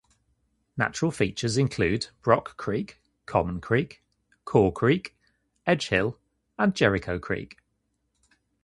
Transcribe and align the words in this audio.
Natural 0.77 1.11
features 1.11 1.59
include 1.59 2.07
Brock 2.23 2.57
Creek, 2.57 2.99
Common 3.27 3.61
Creek, 3.61 4.01
Core 4.45 4.73
Creek, 4.73 5.15
Edge 5.67 5.89
Hill, 5.89 6.17
and 6.57 6.73
Jericho 6.73 7.19
Creek. 7.19 7.59